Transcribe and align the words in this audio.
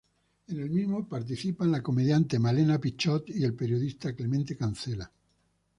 En 0.47 0.57
el 0.59 0.71
mismo, 0.71 1.07
participan 1.07 1.69
la 1.71 1.83
comediante 1.83 2.39
Malena 2.39 2.79
Pichot 2.81 3.29
y 3.29 3.43
el 3.43 3.53
periodista 3.53 4.15
Clemente 4.15 4.57
Cancela. 4.57 5.11